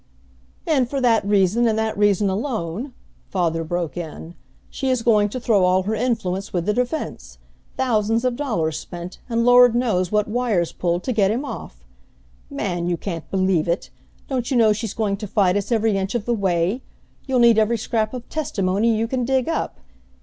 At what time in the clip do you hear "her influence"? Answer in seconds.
5.83-6.51